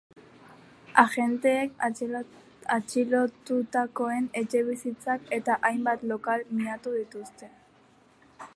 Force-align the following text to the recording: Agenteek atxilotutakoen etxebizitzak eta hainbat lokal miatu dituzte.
Agenteek 1.01 1.75
atxilotutakoen 2.77 4.27
etxebizitzak 4.41 5.29
eta 5.41 5.59
hainbat 5.71 6.09
lokal 6.13 6.45
miatu 6.63 6.95
dituzte. 6.99 7.51